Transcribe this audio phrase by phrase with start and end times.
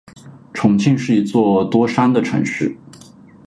[0.51, 2.75] 重庆是一座多山的城市。